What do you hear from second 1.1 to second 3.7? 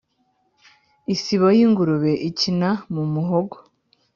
Isibo y'ingurube ikina mu muhogo!